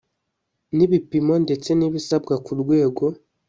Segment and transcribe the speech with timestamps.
[0.75, 3.03] n ibipimo ndetse n ibisabwa ku rwego